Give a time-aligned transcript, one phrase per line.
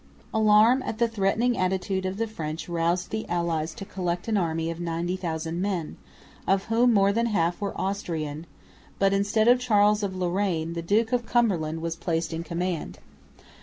[0.33, 4.71] Alarm at the threatening attitude of the French roused the allies to collect an army
[4.71, 5.95] of 90,000 men,
[6.47, 8.47] of whom more than half were Austrian;
[8.97, 12.97] but, instead of Charles of Lorraine, the Duke of Cumberland was placed in command.